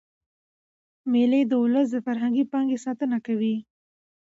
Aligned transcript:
مېلې 1.11 1.41
د 1.47 1.51
اولس 1.61 1.87
د 1.91 1.97
فرهنګي 2.05 2.43
پانګي 2.51 2.77
ساتنه 2.85 3.17
کوي. 3.25 3.55